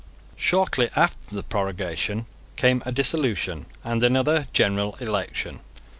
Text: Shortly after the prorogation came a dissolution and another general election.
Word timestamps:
Shortly 0.35 0.89
after 0.95 1.35
the 1.35 1.43
prorogation 1.43 2.25
came 2.55 2.81
a 2.87 2.91
dissolution 2.91 3.67
and 3.83 4.03
another 4.03 4.47
general 4.51 4.95
election. 4.99 5.59